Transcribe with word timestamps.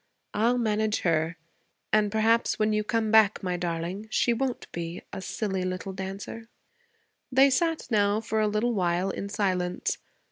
I'll 0.33 0.57
manage 0.57 1.01
her. 1.01 1.37
And 1.93 2.11
perhaps 2.11 2.57
when 2.57 2.73
you 2.73 2.83
come 2.83 3.11
back, 3.11 3.43
my 3.43 3.55
darling, 3.55 4.07
she 4.09 4.33
won't 4.33 4.65
be 4.71 5.03
a 5.13 5.21
silly 5.21 5.61
little 5.61 5.93
dancer.' 5.93 6.49
They 7.31 7.51
sat 7.51 7.87
now 7.91 8.19
for 8.19 8.39
a 8.39 8.47
little 8.47 8.73
while 8.73 9.11
in 9.11 9.29
silence. 9.29 9.99